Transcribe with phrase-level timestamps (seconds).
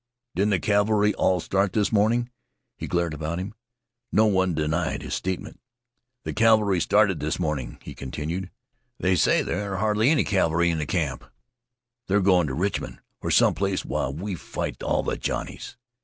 [0.33, 2.31] Didn't the cavalry all start this morning?"
[2.75, 3.53] He glared about him.
[4.11, 5.59] No one denied his statement.
[6.23, 8.49] "The cavalry started this morning," he continued.
[8.99, 11.25] "They say there ain't hardly any cavalry left in camp.
[12.07, 15.77] They're going to Richmond, or some place, while we fight all the Johnnies.